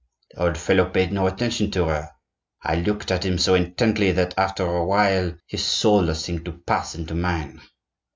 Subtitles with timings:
[0.31, 2.09] The old fellow paid no attention to her.
[2.63, 6.95] I looked at him so intently that, after a while, his soul seemed to pass
[6.95, 7.61] into mine.